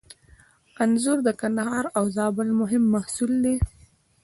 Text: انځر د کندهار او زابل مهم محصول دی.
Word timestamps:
انځر 0.83 1.17
د 1.27 1.29
کندهار 1.41 1.85
او 1.97 2.03
زابل 2.17 2.47
مهم 2.61 2.83
محصول 2.93 3.31
دی. 3.45 3.55